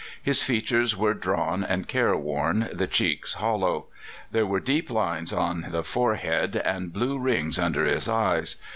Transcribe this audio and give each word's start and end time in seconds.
His 0.23 0.41
features 0.41 0.97
were 0.97 1.13
drawn 1.13 1.63
and 1.63 1.87
care 1.87 2.17
worn, 2.17 2.67
the 2.73 2.87
cheeks 2.87 3.35
hollow; 3.35 3.85
there 4.31 4.47
were 4.47 4.59
deep 4.59 4.89
lines 4.89 5.31
on 5.31 5.67
the 5.69 5.83
forehead, 5.83 6.55
and 6.55 6.91
blue 6.91 7.19
rings 7.19 7.59
under 7.59 7.85
his 7.85 8.09
eyes. 8.09 8.55